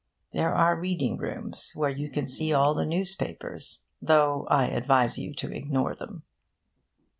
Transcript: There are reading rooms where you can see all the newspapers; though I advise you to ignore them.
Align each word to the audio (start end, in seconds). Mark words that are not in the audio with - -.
There 0.33 0.51
are 0.51 0.79
reading 0.79 1.17
rooms 1.17 1.73
where 1.75 1.91
you 1.91 2.09
can 2.09 2.27
see 2.27 2.51
all 2.51 2.73
the 2.73 2.87
newspapers; 2.87 3.83
though 4.01 4.47
I 4.49 4.65
advise 4.65 5.19
you 5.19 5.31
to 5.35 5.53
ignore 5.53 5.93
them. 5.93 6.23